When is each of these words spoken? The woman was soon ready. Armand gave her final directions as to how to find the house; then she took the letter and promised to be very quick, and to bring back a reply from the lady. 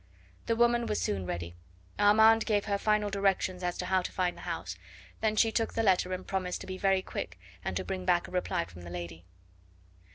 The 0.47 0.55
woman 0.55 0.87
was 0.87 0.99
soon 0.99 1.27
ready. 1.27 1.53
Armand 1.99 2.47
gave 2.47 2.65
her 2.65 2.79
final 2.79 3.11
directions 3.11 3.61
as 3.61 3.77
to 3.77 3.85
how 3.85 4.01
to 4.01 4.11
find 4.11 4.35
the 4.35 4.41
house; 4.41 4.75
then 5.19 5.35
she 5.35 5.51
took 5.51 5.75
the 5.75 5.83
letter 5.83 6.11
and 6.11 6.25
promised 6.25 6.61
to 6.61 6.65
be 6.65 6.79
very 6.79 7.03
quick, 7.03 7.37
and 7.63 7.77
to 7.77 7.83
bring 7.85 8.03
back 8.03 8.27
a 8.27 8.31
reply 8.31 8.65
from 8.65 8.81
the 8.81 8.89
lady. 8.89 9.25